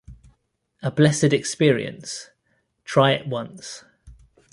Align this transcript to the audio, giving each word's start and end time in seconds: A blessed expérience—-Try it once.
A 0.81 0.89
blessed 0.89 1.31
expérience—-Try 1.31 3.11
it 3.19 3.27
once. 3.27 3.83